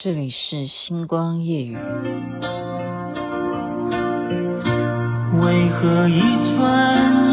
[0.00, 1.74] 这里是星光夜雨。
[5.34, 6.20] 为何一
[6.54, 7.27] 串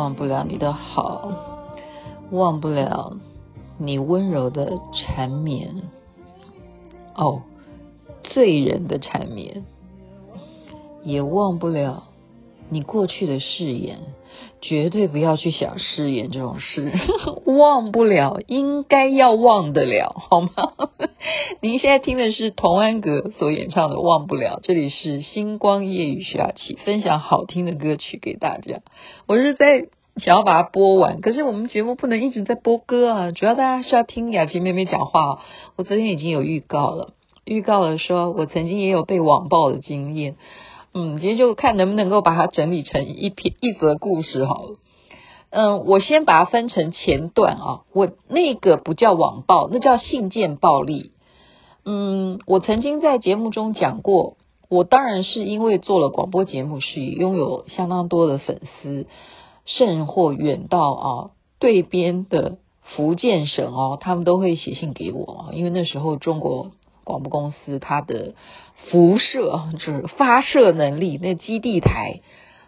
[0.00, 1.30] 忘不了你的好，
[2.30, 3.18] 忘不了
[3.76, 5.82] 你温柔的缠绵，
[7.14, 7.42] 哦，
[8.22, 9.62] 醉人的缠绵，
[11.04, 12.04] 也忘不了
[12.70, 13.98] 你过去的誓言，
[14.60, 16.92] 绝对不要去想誓言这种事，
[17.46, 20.50] 忘不了，应该要忘得了，好吗？
[21.60, 28.80] 您现在听的是童安格所演唱的《忘不了》，这里是星光夜雨徐雅琪分享好听的歌曲给大家。
[29.26, 35.40] 我是在想要把它播完，可是我们节目不能一直在播歌啊，主要大家是要听雅琪妹妹讲话。
[35.76, 40.36] 我昨天已经有预告了，预告了说我曾经也有被网暴的经验，
[40.92, 44.76] 嗯，今天就看能不能够把它整理成一篇一则故事好了。
[45.50, 51.12] 嗯，我先把它分成前段啊，我那个不叫网暴，那叫信件暴力。
[51.84, 54.36] 嗯，我曾经在节目中讲过，
[54.68, 59.06] 我当然是因为做了广播节目，是拥有相当多的粉丝，
[59.66, 61.30] 甚或远到啊
[61.60, 66.72] 对边的福建省哦，他们都会写信给我，因为那时候中国
[67.04, 68.34] 广播公司它的
[68.88, 72.20] 辐射就是发射能力，那基地台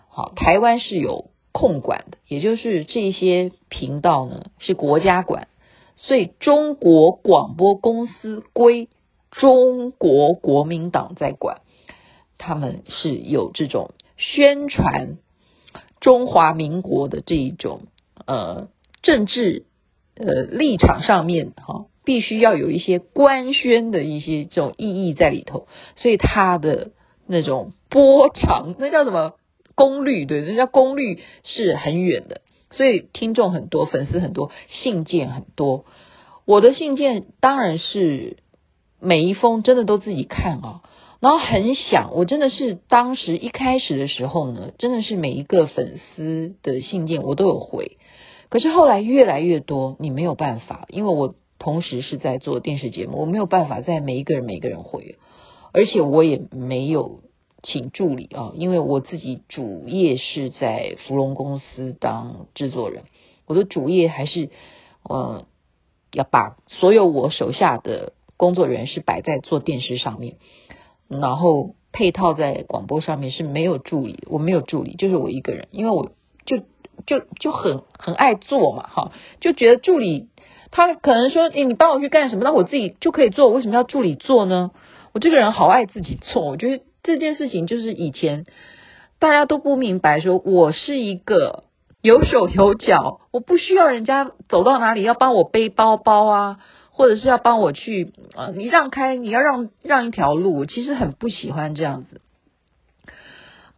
[0.08, 5.48] 好，台湾是有控管的，也就是这些频道呢是国家管，
[5.96, 8.88] 所以中国广播公司归。
[9.34, 11.62] 中国国民党在管，
[12.36, 15.16] 他们是有这种宣传
[16.00, 17.84] 中华民国的这一种
[18.26, 18.68] 呃
[19.00, 19.64] 政治
[20.16, 26.92] 呃立场上面哈、必须要有一些官宣的一些这种意义在里头，所以它的
[27.26, 29.34] 那种波长，那叫什么
[29.74, 30.24] 功率？
[30.26, 32.40] 对，那叫功率是很远的，
[32.70, 35.84] 所以听众很多，粉丝很多，信件很多。
[36.44, 38.38] 我的信件当然是。
[39.04, 40.82] 每一封真的都自己看啊，
[41.18, 47.96] 然后很想，我真的是当时一开始的时候呢，真的是每一个粉丝的信件我都有回，
[48.48, 55.16] 可是后来越来越多，你没有办法，因为我同时是在做电视节目，我没有办法在每一个人每一个人回，
[55.72, 57.20] 而且我也没有
[57.62, 63.04] 请助理啊，因为我自己主业是在芙蓉公司当制作人，
[63.46, 64.50] 我的主业还是
[65.04, 65.46] 呃
[66.12, 68.12] 要把所有我手下的。
[68.38, 70.34] 工作人员是摆在做电视上面，
[71.06, 76.10] 然后配套在广播上面是没有助理，我没有助理，就是我一个人，因为我
[76.44, 76.58] 就
[77.06, 80.26] 就就很很爱做嘛，哈，就觉得助理
[80.72, 84.72] 他可能说，诶，你帮我去干什么，那我自己就可以做，为什么要助理做呢？
[85.12, 88.44] 我这个人好爱自己做，我觉得这件事情就是以前
[89.20, 91.62] 大家都不明白，说我是一个
[92.00, 96.58] 有手有脚，我不需要人家走到哪里要帮我背包包啊。
[96.94, 102.20] 或者是要帮我去啊，你让开，你要让让一条路，其实很不喜欢这样子。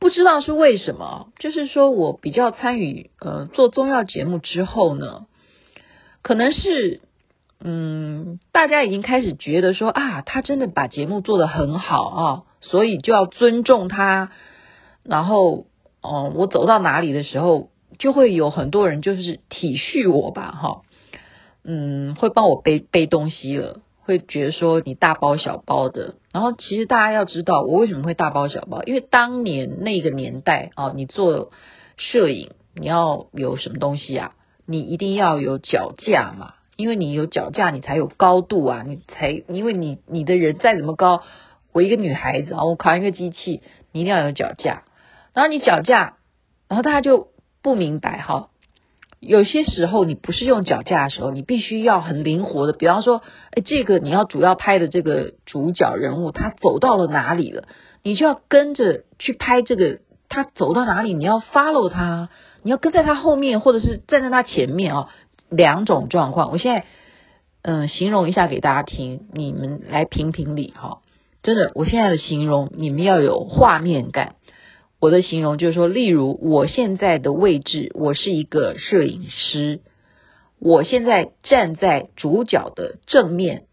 [0.01, 5.27] 不知道是为什么，就是说我比较参与呃做综艺节目之后呢，
[6.25, 7.03] 可能是
[7.61, 14.33] 嗯大家已经开始觉得说啊，他真的把节目做得很好啊，所以就要尊重他。
[15.03, 15.67] 然后
[16.01, 17.69] 哦，我走到哪里的时候，
[17.99, 20.81] 就会有很多人就是体恤我吧，哈。
[21.63, 26.15] 嗯，会帮我背背东西了，会觉得说你大包小包的。
[26.33, 28.83] 然后其实大家要知道，我为什么会大包小包？
[28.85, 31.51] 因为当年那个年代啊，你做
[31.99, 34.33] 摄影，你要有什么东西啊？
[34.67, 41.23] 你一定要有脚架嘛，因为你有脚架，你才有高度啊，你才因为你你的人再怎么高，
[41.73, 43.63] 我一个女孩子啊，我扛一个机器，
[43.93, 44.85] 你一定要有脚架。
[45.33, 46.17] 然后你脚架，
[46.69, 47.29] 然后大家就
[47.63, 48.49] 不明白哈。
[49.21, 52.73] 有些时候你不是用脚架的时候，你必须要很灵活的。
[52.75, 53.23] 比方说，
[53.53, 57.65] 哎，这个你要主要拍的这个主角人物，他走到了哪里了？
[58.03, 62.29] 你就要跟着去拍这个，他走到哪里，你要 follow 他，
[62.65, 65.09] 你要跟在他后面，或者是站在他前面啊。
[65.51, 66.87] 两种状况，我现在
[67.63, 71.03] 嗯形容一下给大家听，你们来评评理哈。
[71.45, 74.35] 真的，我现在的形容你们要有画面感。
[74.99, 79.81] 我的形容就是说，例如我现在的位置，我是一个摄影师，
[80.59, 83.67] 我现在站在主角的正面，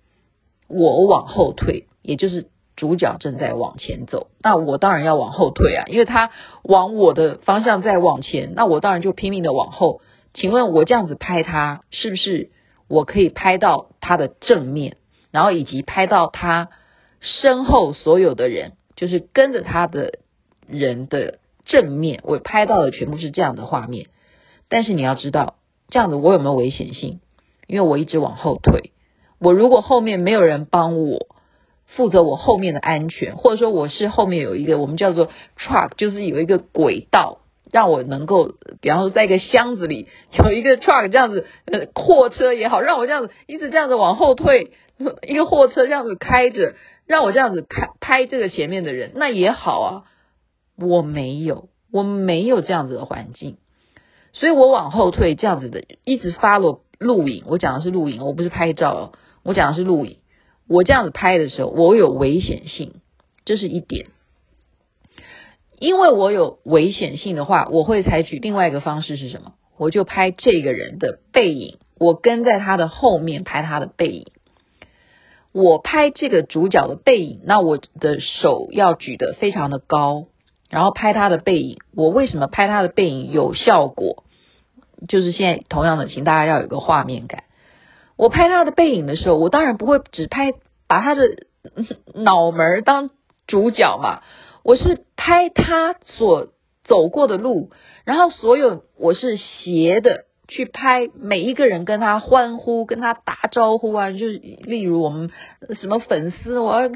[0.68, 2.48] 我往后退，也就是
[2.82, 6.32] 主角正在往前走，那我当然要往后退啊，因为他
[6.64, 10.02] 往我的方向在往前，那我当然就拼命的往后。
[10.34, 12.50] 请问我这样子拍他，是不是
[12.88, 14.98] 我可以拍到他的正面，
[15.30, 16.70] 然后以及拍到他
[17.20, 20.14] 身后所有的人，就是跟着他的
[20.66, 24.08] 人的正面，我拍到的全部是这样的画面。
[24.70, 25.58] 但是你要知道，
[25.90, 27.20] 这样子我有没有危险性？
[27.68, 28.92] 因为我一直往后退，
[29.38, 31.28] 我如果后面没有人帮我
[31.96, 37.38] 负责我后面的安全，或者说我是后面有一个我们叫做 truck，就是有一个轨道。
[37.72, 44.74] 让我能够，比方说，在一个箱子里有一个 truck 这样子，呃，货车也好，让我这样子一直这样子往后退，
[45.26, 50.04] 一个货车这样子开着，让我这样子开拍这个前面的人，那也好啊。
[50.76, 53.56] 我没有，我没有这样子的环境，
[54.34, 57.46] 所以我往后退这样子的，一直发了录影。
[57.48, 59.14] 我讲的是录影，我不是拍照，
[59.44, 60.18] 我讲的是录影。
[60.72, 62.94] 我这样子拍的时候，我有危险性，
[63.44, 64.08] 这是一点。
[65.80, 69.54] 因为我有危险性的话，我会采取另外一个方式是什么？
[69.78, 74.28] 我就拍这个人的背影，我跟在他的后面拍他的背影。
[75.52, 80.28] 我拍这个主角的背影，那我的手要举得非常的高，
[80.70, 81.80] 然后拍他的背影。
[81.94, 84.24] 我为什么拍他的背影有效果？
[85.10, 87.44] 就是现在同样的，请大家要有个画面感。
[88.22, 90.54] 我拍他的背影的时候，我当然不会只拍
[90.88, 91.24] 把他的
[92.14, 93.10] 脑门当
[93.48, 94.22] 主角嘛。
[94.64, 96.50] 我是拍他所
[96.84, 97.72] 走过的路，
[98.06, 105.32] 然后所有我是斜的去拍每一个人，跟他欢呼，跟他打招呼啊，就是例如我们
[105.80, 106.92] 什么粉丝，我要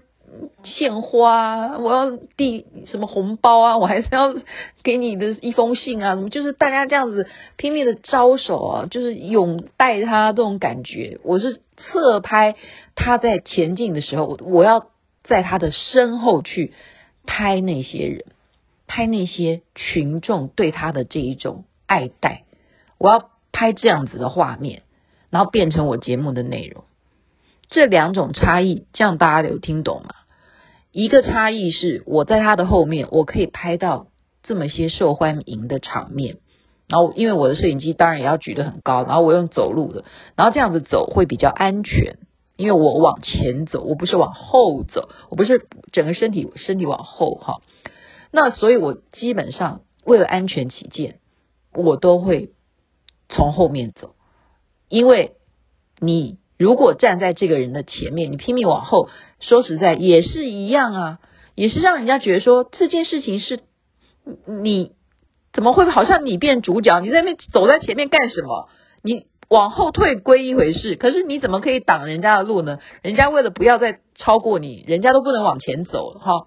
[0.63, 4.35] 献花，我要递什么红包啊， 我还是要
[4.83, 7.27] 给你的一封信啊，什么就是大家这样子
[7.57, 11.19] 拼命的招手啊，就是拥戴他这种感觉。
[11.23, 12.55] 我是侧拍
[12.95, 14.87] 他在前进的时候，我要
[15.23, 16.73] 在他的身后去。
[17.27, 18.23] 拍那些人，
[18.85, 22.43] 拍那些群众对他的这一种爱戴，
[22.99, 24.83] 我要拍这样子的画面，
[25.31, 26.83] 然后变成我节目的内容。
[27.67, 30.14] 这两种差异，这样大家有听懂吗？
[30.95, 34.07] 一个差异是我在他的后面，我可以拍到
[34.43, 36.37] 这么些受欢迎的场面，
[36.87, 40.05] 然后因为我的摄影机当然也要举得很高，然后我用走路的，
[40.37, 42.17] 然后这样子走会比较安全。
[42.55, 47.55] 因为我往前走，我不是往后走，我不是整个身体身体往后哈。
[48.31, 51.19] 那所以，我基本上为了安全起见，
[51.73, 52.53] 我都会
[53.27, 54.15] 从后面走。
[54.87, 55.33] 因为
[55.99, 59.09] 你如果站在这个人的前面，你拼命往后，
[59.39, 61.19] 说实在也是一样啊，
[61.55, 63.59] 也是让人家觉得说这件事情是
[64.45, 64.93] 你
[65.53, 66.99] 怎么会好像你变主角？
[66.99, 68.69] 你在那走在前面干什么？
[69.01, 69.25] 你。
[69.47, 72.79] 往后退归一回事，可是你怎么可以挡人家的路呢？
[73.03, 76.45] 人家为了不要再超过你，人家都不能往前走哈。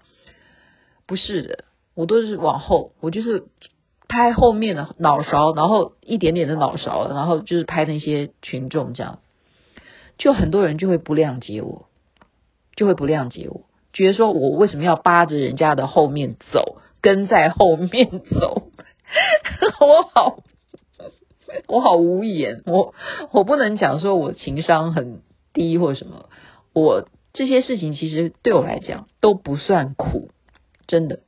[1.07, 1.63] 不是的，
[1.95, 3.45] 我都是往后，我就是
[4.09, 9.19] 拍后面的脑勺，然后一点点的脑勺，然后就是拍那些群众这样，
[10.19, 11.87] 就很多人就会不谅解我，
[12.75, 13.61] 就会不谅解我，
[13.91, 18.69] 觉得说我为什么要扒着人家的后面走，跟在后面走，
[19.81, 20.43] 我好。
[21.67, 22.93] 我好无言，我
[23.31, 26.29] 我不能讲说我情商很低或什么，
[26.73, 30.29] 我这些事情其实对我来讲都不算苦，
[30.85, 31.21] 真的。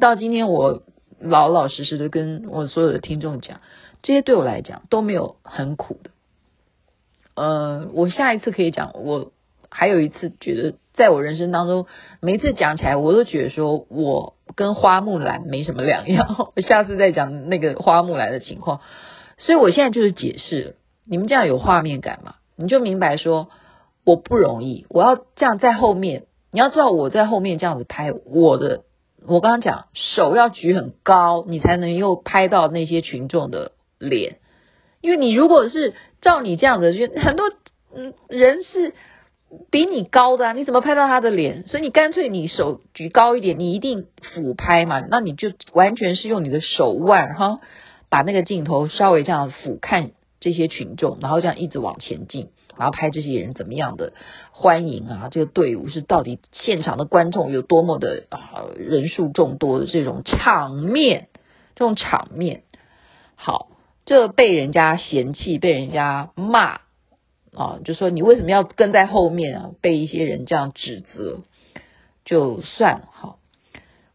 [0.00, 0.82] 到今天我
[1.20, 3.60] 老老实实的跟我所有的听众讲，
[4.02, 6.10] 这些对我来讲都没有很苦的。
[7.40, 9.32] 呃，我下一次可以讲，我
[9.70, 11.86] 还有一次觉得，在我人生当中，
[12.20, 16.52] 每次讲起来，我都觉得说我跟花木兰没什么两样。
[16.54, 18.80] 我下次再讲那个花木兰的情况。
[19.38, 22.34] 所以我现在就是解释，你们这样有画面感嘛？
[22.56, 23.48] 你就明白说
[24.04, 26.24] 我不容易，我要这样在后面。
[26.52, 28.82] 你要知道我在后面这样子拍我的，
[29.26, 34.36] 我刚刚讲手要举很高，你才能又拍到那些群众的脸。
[35.00, 37.50] 因为你如果是照你这样子，就很多
[37.94, 38.94] 嗯人是
[39.70, 41.66] 比你高的啊，你怎么拍到他的脸？
[41.66, 47.60] 所以你干脆你手举高一点，你一定俯拍嘛，那你就完全是用你的手腕哈。
[48.08, 54.14] 把那个镜头稍微这样俯瞰这些群众，然后这样一直往前进，然后拍这些人怎么样的
[54.50, 61.28] 欢迎啊，这个队伍是到底现场的观众有多么的啊人数众多的这种场面，
[61.76, 62.62] 这种场面，
[63.36, 63.68] 好，
[64.10, 66.80] 这被人家嫌弃，被人家骂
[67.54, 69.70] 啊，就说你为什么要跟在后面啊？
[69.80, 71.42] 被一些人这样指责，
[72.24, 73.38] 就算了，好，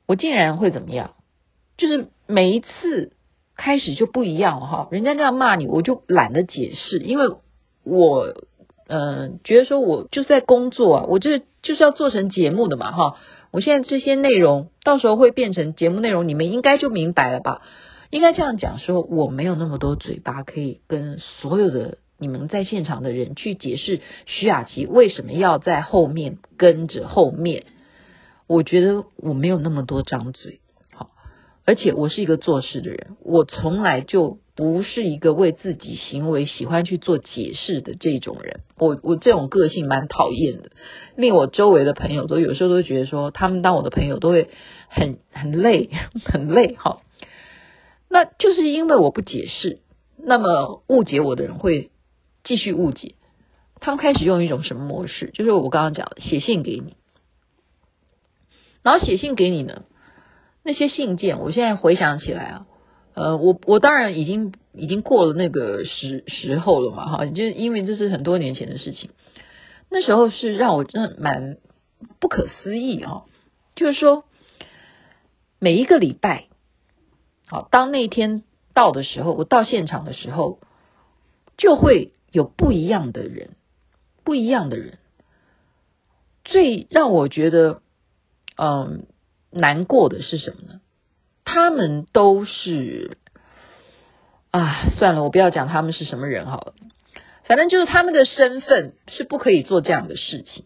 [0.05, 1.11] 我竟然会怎么样？
[1.77, 3.13] 就是每一次。
[3.57, 7.37] 开始就不一样哈，人家这样骂你，我就懒得解释，因为
[7.85, 8.33] 我
[8.87, 13.15] 嗯、觉得说我就是在工作啊，我这就是要做成节目的嘛哈。
[13.51, 17.61] 我现在这些内容到时候会变成节目内容，你们应该就明白了吧？
[18.15, 27.65] 应该这样讲说，我没有那么多嘴巴可以跟所有的你们在现场的人去解释徐雅琪为什么要在后面跟着后面。
[28.47, 30.61] 我觉得我没有那么多张嘴。
[30.93, 31.09] 好
[31.65, 38.61] 而且我是一个做事的人，我从来就不是一个为自己行为喜欢去做解释的这种人。
[38.77, 40.69] 我我这种个性蛮讨厌的，
[41.17, 44.47] 令我周围的朋友都有时候都觉得说，他们当我的朋友都会
[44.87, 45.89] 很很累，
[46.23, 47.01] 很累哈。
[48.09, 49.79] 那就是因为我不解释，
[50.17, 51.91] 那么误解我的人会
[52.43, 53.15] 继续误解。
[53.81, 55.31] 他们开始用一种什么模式？
[55.33, 56.95] 就是我刚刚讲的，写信给你，
[58.81, 59.83] 然后写信给你呢。
[60.63, 62.67] 那些信件，我现在回想起来啊，
[63.13, 69.11] 呃，我我当然已经已经过了那个时时候了嘛，哈，就因为这是很多年前的事情，
[69.91, 71.57] 那时候是让我真的蛮
[72.19, 73.25] 不可思议哈，
[73.75, 74.23] 就是说
[75.59, 76.47] 每一个礼拜，
[77.47, 80.59] 好，当那天到的时候，我到现场的时候，
[81.57, 83.55] 就会有不一样的人，
[84.23, 84.97] 不一样的人，
[86.43, 87.81] 最让我觉得，
[88.57, 89.05] 嗯。
[89.57, 90.81] 难过的是什么呢？
[91.45, 93.17] 他们都是
[94.51, 96.73] 啊，算了，我不要讲他们是什么人好了。
[97.45, 100.65] 反正就是他们的身份是不可以做这样的事情。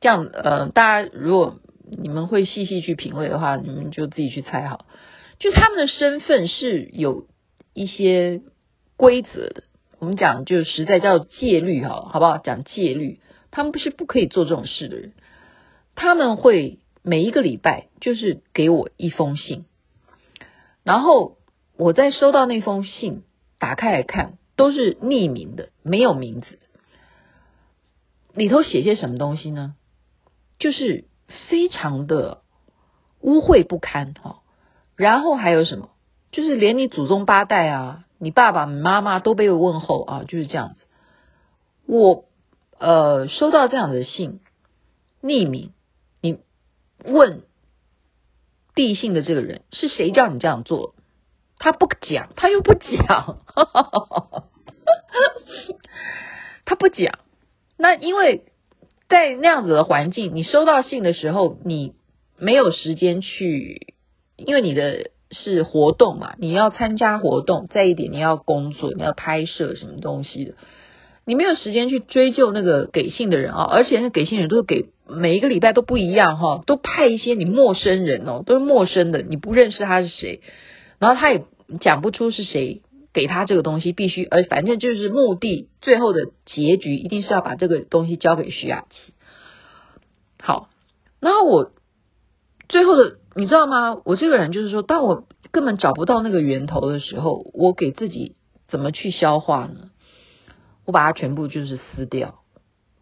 [0.00, 4.86] 这样呃，大家如果你们会细细去品味的话，你们就自己去猜好。
[5.40, 7.26] 就他们的身份是有
[7.74, 8.42] 一些
[8.96, 9.64] 规则的。
[9.98, 12.38] 我们讲就实在叫戒律哈，好不好？
[12.38, 13.18] 讲戒律，
[13.50, 15.14] 他们不是不可以做这种事的人，
[15.96, 16.78] 他们会。
[17.02, 19.64] 每一个礼拜就是给我一封信，
[20.82, 21.38] 然后
[21.78, 23.22] 我在收到那封信，
[23.58, 26.58] 打开来看，都是匿名的，没有名字。
[28.34, 29.76] 里头写些什么东西呢？
[30.58, 31.06] 就是
[31.48, 32.42] 非常的
[33.22, 34.39] 污秽不堪哈。
[35.00, 35.88] 然后还有什么？
[36.30, 40.80] 就是连你祖宗八代啊，你爸爸妈妈都被问候啊，就是这样子。
[41.86, 42.26] 我
[42.78, 44.40] 呃收到这样的信，
[45.22, 45.72] 匿名。
[46.20, 46.38] 你
[47.02, 47.44] 问
[48.74, 50.94] 递信的这个人是谁叫你这样做？
[51.58, 53.38] 他不讲，他又不讲，
[56.66, 57.20] 他不讲。
[57.78, 58.44] 那因为
[59.08, 61.94] 在那样子的环境，你收到信的时候，你
[62.36, 63.89] 没有时间去，
[64.46, 70.54] 因为你的是活动嘛，你要参加活动，再一点你要工作，你要拍摄什么东西的。
[71.26, 80.40] 你没有时间去追究那个给信的人啊，而且那给信人都是给每一个礼拜都不一样哈，都派一些你陌生人哦，都是陌生的，你不认识他是谁，
[80.98, 81.44] 然后他也
[81.80, 82.82] 讲不出是谁
[83.12, 89.12] 给他这个东西，必须，而反正就是目的，最后的结局一定是要把这个东西交给徐雅琪。
[90.42, 90.68] 好，
[91.20, 91.70] 然后我
[92.68, 94.02] 最后的你知道吗？
[94.04, 98.34] 我这个人就是说，当我根本找不到那个源头的时候，我给自己
[98.68, 99.90] 怎么去消化呢？
[100.84, 102.40] 我把它全部就是撕掉，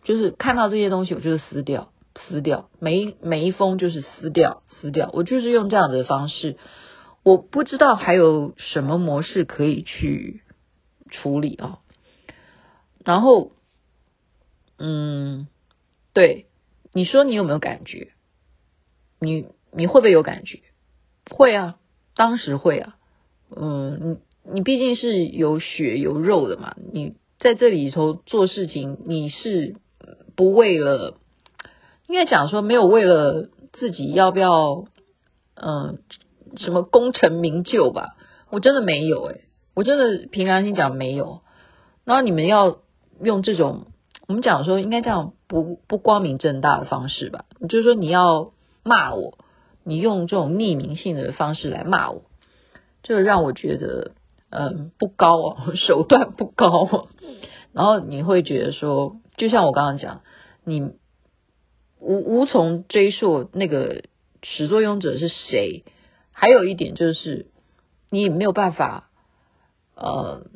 [0.04, 5.08] 就是看到这些东西，我就是撕掉，撕掉，每一每一封就是撕掉，撕掉。
[5.14, 6.58] 我就是用这样的方式，
[7.22, 10.42] 我不知道还有什么模式可以去
[11.10, 11.78] 处理啊。
[13.02, 13.52] 然后，
[14.78, 15.48] 嗯，
[16.12, 16.46] 对，
[16.92, 18.12] 你说你有没有感觉？
[19.20, 20.60] 你你会不会有感觉？
[21.30, 21.76] 会啊，
[22.14, 22.96] 当时会啊。
[23.54, 27.14] 嗯，你你毕竟是有血有肉的嘛，你。
[27.40, 29.76] 在这里头做事情，你是
[30.34, 31.18] 不为了，
[32.08, 34.86] 应该讲说没有为了自己要不要，
[35.54, 36.00] 嗯，
[36.56, 38.16] 什么功成名就吧？
[38.50, 39.42] 我真的没有诶，
[39.76, 41.42] 我真的凭良心讲没有。
[42.04, 42.78] 然后你们要
[43.22, 43.86] 用这种，
[44.26, 47.44] 我们讲说应该这样不不光明正大的方式吧？
[47.68, 48.50] 就是说你要
[48.82, 49.38] 骂我，
[49.88, 52.22] 你用这种匿名性的方式来骂我，
[53.02, 54.12] 这让我觉得。
[54.50, 57.08] 嗯，不高哦， 手段不高哦，
[57.74, 60.22] 然后你会觉得说，就像我刚刚讲，
[60.64, 60.80] 你
[62.00, 64.04] 无无从追溯那个
[64.42, 65.84] 始作俑者是谁。
[66.32, 67.48] 还有一点就是，
[68.08, 69.10] 你也没有办法
[69.94, 70.46] 呃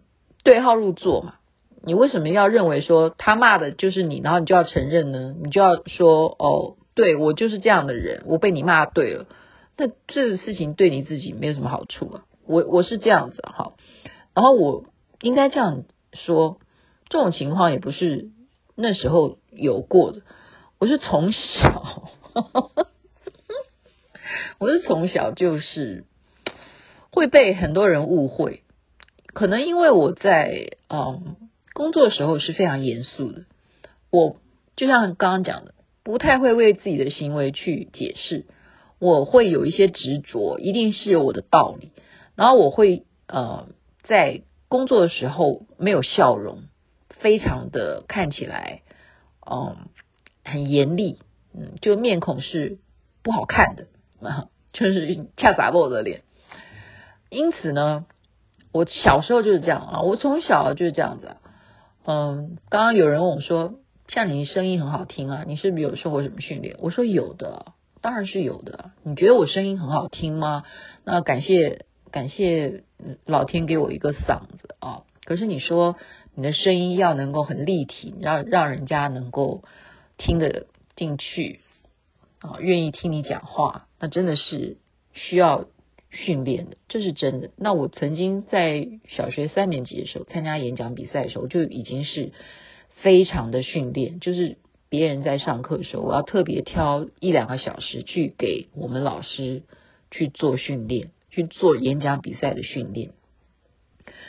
[0.43, 1.35] 对号入座嘛，
[1.85, 5.35] 你为什么要认为说他骂的就是你，然后你就要承认呢？
[5.39, 9.27] 你就要说哦，对，我就是这样的人，我被你骂对了。
[9.77, 12.25] 那这个事情对你自己没有什么好处啊。
[12.47, 13.73] 我我是这样子哈，
[14.35, 14.85] 然后我
[15.21, 16.59] 应该这样说，
[17.09, 18.31] 这种情况也不是
[18.75, 20.23] 那时候有过的。
[20.79, 22.11] 我是从小，
[24.59, 26.05] 我是从小就是
[27.11, 28.65] 会被很多人误会，
[29.33, 31.37] 可能因为我在嗯
[31.73, 33.45] 工作的时候是非常严肃的，
[34.11, 34.37] 我
[34.75, 38.47] 就像刚刚讲的，不太会为自己的行为去解释。
[38.99, 41.91] 我会有一些执着，一定是有我的道理。
[42.37, 43.67] 然后我会呃，
[44.05, 46.63] 在工作的时候没有笑容，
[47.09, 48.83] 非常的看起来
[49.45, 49.77] 嗯
[50.45, 51.19] 很严厉，
[51.53, 52.79] 嗯，就面孔是
[53.23, 53.87] 不好看的，
[54.21, 56.23] 啊， 就是恰杂我的脸。
[57.29, 58.07] 因此呢，
[58.73, 61.37] 我小时候就是这样啊，我从小就是这样子。
[62.07, 63.75] 嗯，刚刚有人问我说，
[64.09, 66.77] 像你声音很好听啊，你是不是有受过什么训练？
[66.79, 67.73] 我说有的。
[68.01, 70.65] 当然是有的，你觉得我声音很好听吗？
[71.05, 72.83] 那感谢感谢
[73.25, 75.03] 老天给我一个嗓子啊！
[75.25, 75.95] 可是你说
[76.35, 79.63] 你的声音要能够很立体，让让人家能够
[80.19, 80.67] 听得
[80.97, 81.61] 进去
[82.41, 84.79] 啊，愿意听你讲话，那真的是
[85.13, 85.67] 需要
[86.11, 87.51] 训练的，这是真的。
[87.57, 92.33] 那我曾经在小学三年级的时候参加演讲比赛的时候，就已经是
[92.97, 94.59] 非常的训练，就是。
[94.93, 99.63] 别人在上课的时候，我要特别挑一两个小时去给我们老师
[100.11, 103.13] 去做训练，去做演讲比赛的训练。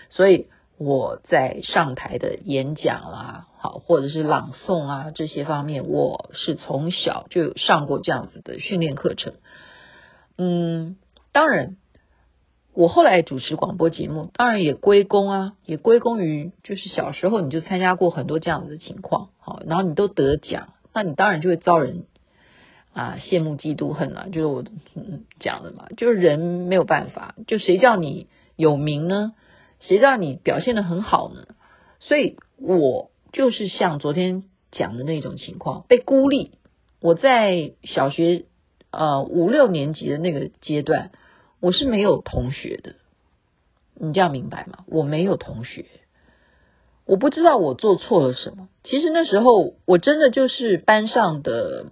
[0.07, 9.33] 所以我在上台的演讲啦，好，或者是朗诵啊这些方面，我是从小就有上过这样子的训练课程。
[10.37, 10.95] 嗯，
[11.33, 11.75] 当然。
[12.75, 22.05] 我后来主持广播节目，当然也归功啊，也归功于就是小时候你就参加过很多这样子的情况，好，然后你都得奖，那你当然就会遭人
[22.93, 24.63] 啊羡慕嫉妒恨啊，就是我
[25.39, 28.25] 讲的嘛，就是人没有办法，就谁叫你
[28.55, 29.33] 有名呢？
[29.79, 31.45] 谁叫你表现得很好呢？
[31.99, 36.57] 所以我就是像昨天讲的那种情况，被孤立。
[36.99, 38.45] 我在小学
[38.89, 41.11] 呃五六年级的那个阶段。
[41.63, 42.95] 我是没有同学的，
[43.95, 44.79] 你这样明白吗？
[44.85, 45.85] 我没有同学，
[47.05, 48.67] 我不知道我做错了什么。
[48.83, 51.85] 其实那时候我真的就是班上的，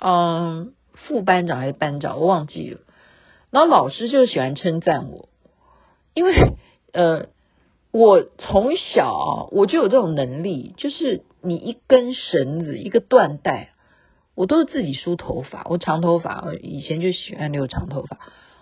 [0.00, 2.80] 嗯，副班长还是班长，我忘记了。
[3.52, 5.28] 然后老师就喜欢称赞我，
[6.12, 6.34] 因为
[6.92, 7.28] 呃，
[7.92, 13.70] 我从小我就有这种能力，就是你一根绳子，一个缎带，
[14.34, 15.64] 我都是自己梳头发。
[15.70, 18.18] 我长头发，我以前就喜欢留长头发。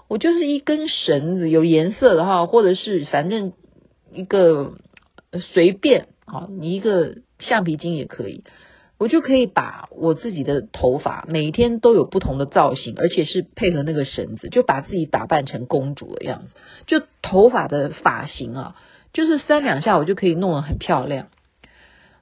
[0.08, 3.52] 我就是一根绳子，有颜色的哈，或者是反正
[4.12, 4.74] 一个
[5.52, 8.44] 随便啊，你一个橡皮筋也可以，
[8.98, 16.50] 我就可以把我自己的头发每天都有不同的造型，而且是配合那个绳子，就把自己打扮成公主的样子。
[16.86, 18.76] 就头发的发型啊，
[19.12, 21.28] 就是三两下我就可以弄得很漂亮。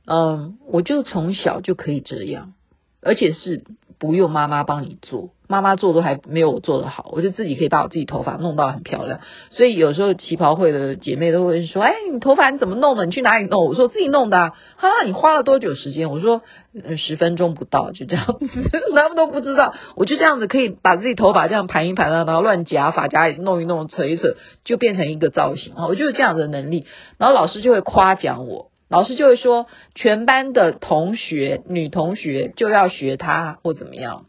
[0.07, 2.55] 嗯，我就从小就可以这样，
[3.03, 3.65] 而且是
[3.99, 5.31] 不用妈妈帮你做。
[5.49, 9.21] 妈妈做都还没有我做的好，我就自己可以把我自己头发弄到很漂亮。
[9.51, 13.05] 所以有时候旗袍会的姐妹都会说：“哎，你头发你怎么弄的？
[13.05, 16.11] 你去哪里弄？”我说：“自己弄的啊。”哈，你花了多久时间？
[16.11, 16.41] 我说
[16.73, 18.39] ：“嗯，十分钟不到，就这样子。
[18.97, 25.87] ”他们都不知道，我就这样子可以把自己头发这样盘一盘啊，然后乱夹发夹弄一弄，扯一扯，就变成一个造型啊。
[25.87, 26.87] 我就有这样的能力，
[27.19, 34.27] 然后老师就会夸奖我，老师就会说：“全班的同学，女同学就要学她或怎么样。”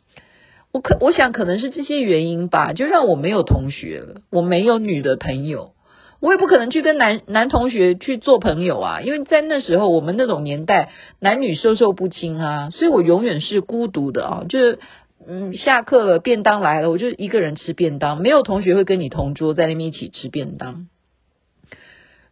[0.73, 5.73] 我可我想可能是这些原因吧，就让我没有同学了，我没有女的朋友，
[6.19, 14.79] 我也不可能去跟男男同学去做朋友啊，因为在那时候我们那种年代，男女授受不亲啊，所以我永远是孤独的啊，就是
[15.27, 20.87] 嗯，下课了，便当来了，我就一个人吃便当，没有同学会跟你同桌在那边一起吃便当，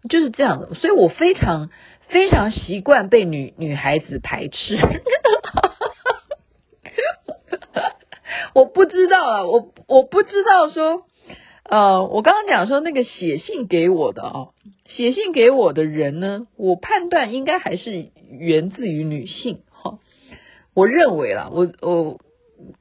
[0.09, 1.69] 就是这样的，所以我非常
[2.11, 4.77] 非常习惯被女女孩子排斥。
[8.53, 11.05] 我不知道啊，我我不知道说，
[11.63, 14.47] 呃，我刚刚讲说那个写信给我的啊，
[14.87, 19.99] 写信给我的人呢，我判断应该还是源自于女性哈。
[20.73, 22.19] 我认为啦，我我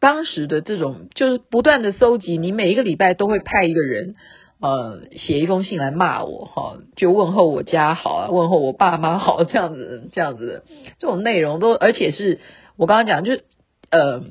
[0.01, 4.17] 当时的这种就是不断的搜集，你每一个礼拜都会派一个人
[4.61, 10.63] 呃写一封信来骂我哈，就问候我家好啊，问候我爸妈好 这样子这样子的
[10.99, 12.41] 这种内容都，而且是
[12.77, 13.45] 我刚刚讲就是
[13.91, 14.23] 呃。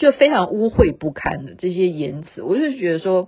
[0.00, 3.26] 就非常污秽不堪的这些言辞，我就觉得说，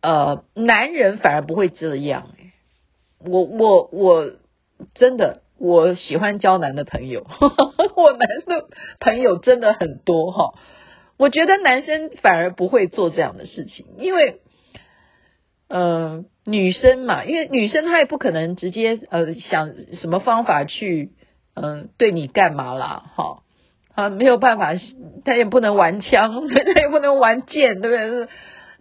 [0.00, 2.30] 呃，男人反而不会这样。
[3.20, 4.32] 我我我
[4.96, 7.24] 真的，我喜欢交男的朋友，
[7.94, 8.66] 我男的
[8.98, 10.54] 朋友真的很多哈。
[11.16, 14.40] 我觉得男生反而不会做这样的事情，因为，
[15.68, 21.10] 呃，女生嘛，因为女生她也不可能直接呃想什么方法去
[21.54, 23.42] 嗯、呃、对你干嘛啦，哈
[23.94, 24.74] 啊没有办法，
[25.24, 28.28] 她也不能玩枪， 她也不能玩剑，对不对？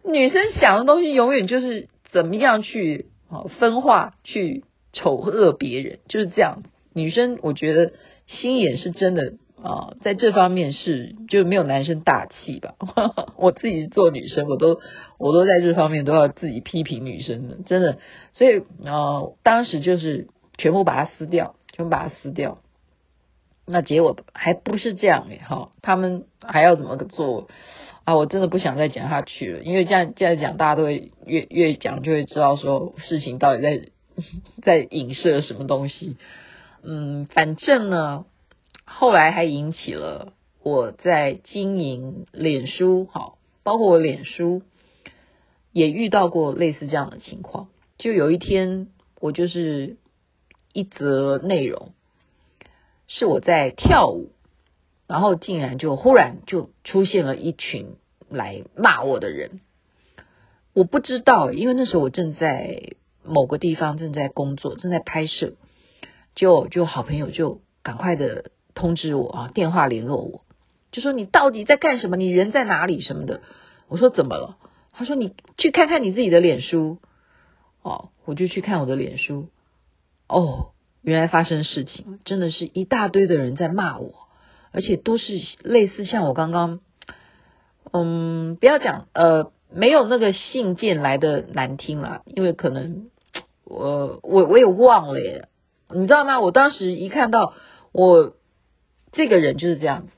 [0.04, 6.62] 女生想的东西永远就是怎么样去啊分化，去丑恶别人，就是这样。
[6.94, 7.94] 女生我觉得
[8.28, 9.34] 心眼是真的。
[9.64, 12.76] 啊，在这方面是就没有男生大气吧？
[13.36, 14.80] 我自己做女生，我都
[15.18, 18.00] 我都在这方面都要自己批评女生的，真的。
[18.34, 22.60] 所以啊、呃，当时就是全部把它撕掉，全部把它撕掉。
[23.66, 27.48] 那结果还不是这样哎哈，他们还要怎么做
[28.04, 28.16] 啊？
[28.16, 33.82] 我真的不想再讲下去了，因为这样这样讲，大家都会越越讲就会知道说事情到底在
[34.64, 36.18] 在影射什么东西。
[36.84, 38.26] 嗯，反正呢。
[38.88, 44.62] 后来还引起了我在经营脸书，好，包括我脸书
[45.76, 47.68] 也遇到过类似这样的情况。
[47.98, 48.88] 就有一天，
[49.20, 49.98] 我就是
[50.72, 51.92] 一则内容
[53.08, 54.32] 是我在跳舞，
[55.06, 57.98] 然后竟然就忽然就出现了一群
[58.30, 59.60] 来骂我的人。
[60.74, 62.94] 我不知道，因为那时候我正在
[63.26, 65.56] 某个地方正在工作，正在拍摄，
[66.36, 68.52] 就就好朋友就赶快的。
[68.74, 70.42] 通知我啊，电话联络我，
[70.92, 72.18] 就说你到底在干什么？
[72.18, 73.40] 你人在哪里什么的？
[73.88, 74.58] 我说怎么了？
[74.96, 77.00] 他说你去看看你自己的脸书。
[77.84, 79.50] 哦，我就去看我的脸书。
[80.28, 84.28] 哦，原来发生事情，真的是一大堆的人在骂我，
[84.72, 86.80] 而且都是类似像我刚刚，
[87.92, 93.10] 嗯，不要讲呃，没有那个信件来的难听啦，因为可能
[93.64, 95.48] 我我我也忘了耶，
[95.90, 96.40] 你知道吗？
[96.40, 97.54] 我当时一看到
[97.92, 98.34] 我。
[99.18, 100.12] 这个人就是这样子，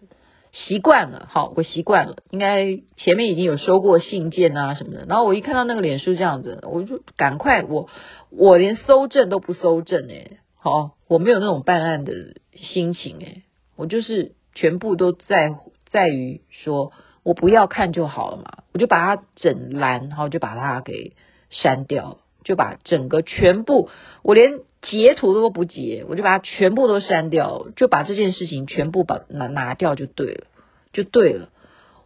[0.65, 2.17] 习惯了，好，我习惯了。
[2.31, 7.87] 应该前面已经有收过信件啊什么的，然后我一看到那个脸书这样子，我就赶快，我
[8.31, 12.13] 我连搜证都不搜证哎，好，我没有那种办案的
[12.53, 13.43] 心情哎，
[13.75, 15.55] 我就是全部都在
[15.91, 16.91] 在于说
[17.23, 21.13] 我不要看就好了嘛，我就把它整蓝，然后就把它给
[21.49, 23.89] 删掉，就把整个全部，
[24.23, 24.61] 我连。
[24.81, 30.47] 截图都不截，我就把它全部都删掉，就把这件事情全部把拿拿掉就对了，
[30.93, 31.49] 就对了。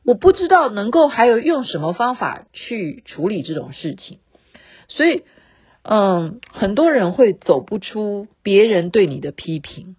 [0.03, 4.17] 我不知道能够还有用什么方法去处理这种事情，
[4.87, 5.23] 所以，
[5.83, 9.95] 嗯，很多人会走不出别人对你的批评，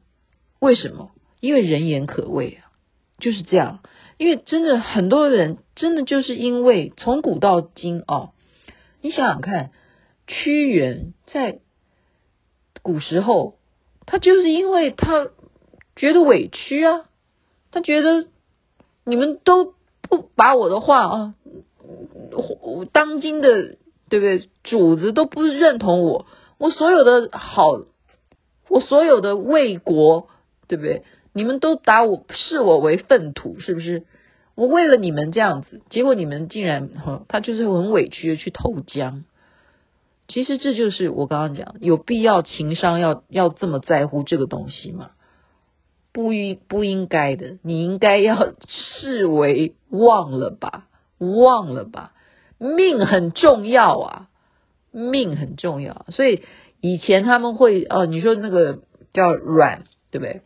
[0.59, 1.13] 为什么？
[1.41, 2.73] 因为人言可畏啊，
[3.19, 3.81] 就是这样。
[4.19, 8.31] 因为真的很多人真的就是因为从古到今哦，
[9.01, 9.71] 你想想看，
[10.27, 11.61] 屈原在。
[12.83, 13.55] 古时候，
[14.07, 15.29] 他就是因为他
[15.97, 17.05] 觉得委屈啊，
[17.71, 18.27] 他觉得
[19.05, 21.35] 你们都不把我的话啊，
[22.93, 23.77] 当今的
[24.09, 24.49] 对不对？
[24.65, 26.27] 主子都不认同我，
[26.59, 27.83] 我所有的好，
[28.69, 30.29] 我所有的为国，
[30.69, 31.03] 对不对？
[31.33, 34.05] 你们都打我，视我为粪土，是不是？
[34.55, 36.91] 我为了你们这样子，结果你们竟然，
[37.27, 39.25] 他就是很委屈的去投江。
[40.29, 45.11] 其实这就是我刚刚讲，有必要情商要要这么在乎这个东西吗？
[46.13, 52.13] 不应不应该的，你应该要视为忘了吧，忘了吧，
[52.59, 54.29] 命很重要啊，
[54.91, 56.05] 命很重要。
[56.11, 56.43] 所以
[56.83, 58.83] 以前他们会哦，你说那个
[59.15, 60.43] 叫阮，对不对？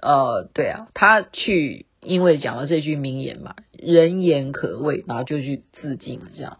[0.00, 6.58] 呃，对啊，他去因为讲了这句名言嘛，人言可畏，然后就去自尽了，这样。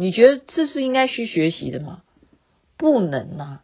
[0.00, 2.00] 你觉得这是应该去学习的吗？
[2.78, 3.62] 不能啊，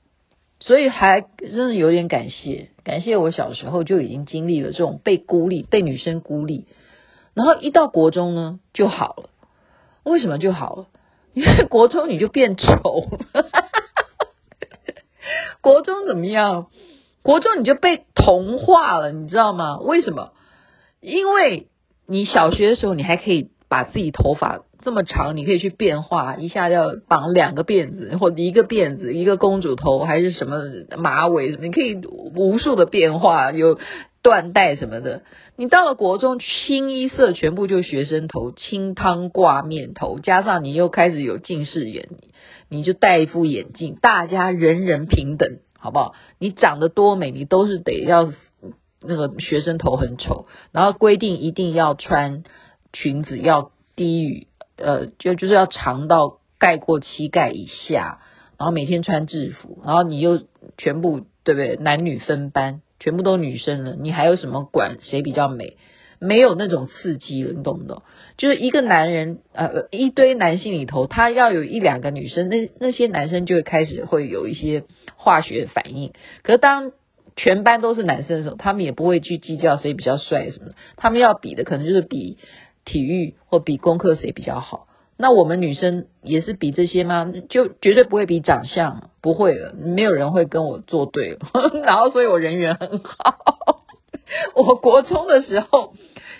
[0.60, 6.66] 所以还真的有点感谢，感谢我小时候就已经经历了这种被孤立、被女生孤立，
[7.32, 9.30] 然后一到国中呢就好了。
[10.04, 10.88] 为什么就好了？
[11.32, 13.06] 因为国中你就变丑，
[15.62, 16.66] 国中怎么样？
[17.22, 19.78] 国中你就被同化了，你知道吗？
[19.78, 20.34] 为什么？
[21.00, 21.68] 因为
[22.06, 24.65] 你小学的时候你还可以把自己头发。
[24.86, 30.60] 这么长，你可以去变化，一下要绑两个辫子，或者一个辫子，一个公主头，还是什么
[30.96, 31.96] 马尾，你可以
[32.36, 33.80] 无数的变化，有
[34.22, 35.22] 缎带什么的。
[35.56, 42.08] 你到了国中，清一色全部就学生头，清汤挂面头，加上你又开始有近视眼，
[42.68, 46.14] 你就戴一副眼镜，大家人人平等，好不好？
[46.38, 48.32] 你长得多美，你都是得要
[49.02, 52.44] 那个学生头很丑，然后规定一定要穿
[52.92, 54.46] 裙子要低于。
[54.76, 58.20] 呃，就就是要长到盖过膝盖以下，
[58.58, 60.42] 然后每天穿制服，然后你又
[60.78, 61.76] 全部对不对？
[61.76, 65.76] 男女分班，全部都女生了，你还有什么管谁比较美？
[66.18, 68.02] 没有那种刺激了，你懂不懂？
[68.38, 74.84] 就是一个男人，呃，一堆男性里头，他要有一两个女生，那那些男生就会开始会有一些
[75.16, 76.14] 化学反应。
[76.42, 76.92] 可是当
[77.36, 82.38] 全班都是男生的时候，他们也不会去计较谁比较帅什么的，他们要比的可能就是比
[82.86, 84.86] 体育或比功课谁比较好。
[85.18, 87.32] 那我们女生也是比这些吗？
[87.48, 91.38] 就绝对不会比长相，不会了，没有人会跟我作对。
[91.84, 93.82] 然后，所以我人缘很好。
[94.54, 95.94] 我国中的时候，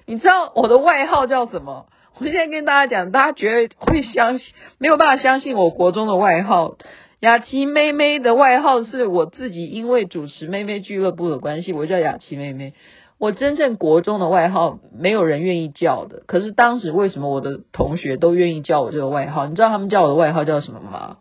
[0.05, 1.87] 你知道我的外号叫什么？
[2.19, 4.47] 我现在跟大家讲，大家绝对会相信，
[4.79, 6.77] 没有办法相信我国中的外号。
[7.21, 12.75] 雅琪妹妹的外号是我自己，因为主持妹妹俱乐部的关系，我叫雅琪妹妹。
[13.19, 19.47] 我真正国中的外号没有人愿意叫的，可是当时为什么我的同学都愿意叫我这个外号？
[19.47, 21.19] 你知道他们叫我的外号叫什么吗？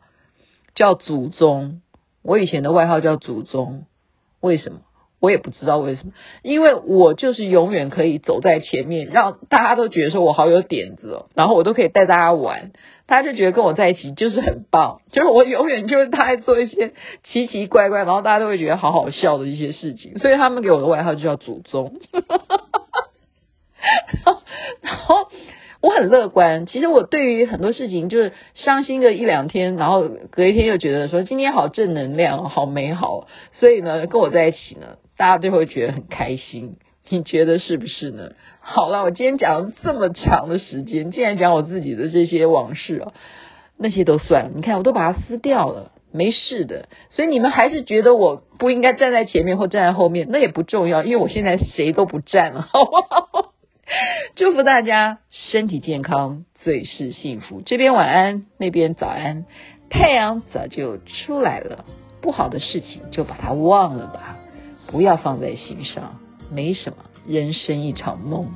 [0.74, 1.82] 叫祖宗。
[2.22, 3.86] 我以前的外号叫祖宗，
[4.42, 4.80] 为什么？
[5.26, 6.12] 我也不知道为什么，
[6.44, 12.72] 因为我就是永远可以走在前面，让大家都觉得说我好有点子哦，然后我都可以带大家玩，
[13.08, 22.00] 大家就觉得跟我在一起就是很棒，就是我永远就是他在做一些奇奇怪怪，然后大家都会觉得好好笑的一些事情，所以他们给我的外号就叫祖宗。
[24.82, 25.28] 然后
[25.86, 34.98] 我很乐观，其实我对于很多事情就是伤心个一两天，然后隔一天又觉得说今天好正能量，好美好，所以呢，跟我在一起呢。
[35.16, 38.32] 大家都会觉得很开心，你觉得是不是呢？
[38.60, 43.14] 好了，我今天讲了这么长的时间，竟然讲我自己的这些往事啊，
[43.78, 44.52] 那些都算了。
[44.56, 46.90] 你看，我都把它撕掉了，没事的。
[47.12, 53.54] 所以你们还是觉得我不应该站在前面或站在后面，那也不重要，因为我现在谁都不站了，好不好？
[54.36, 57.62] 祝福大家身体健康最是幸福。
[57.66, 59.46] 这边晚安那边早安
[59.90, 61.86] 太阳早就出来了
[62.22, 64.38] 不好的事情就把它忘了吧
[64.88, 66.20] 不要放在心上
[66.52, 68.52] 没什么人生一场梦。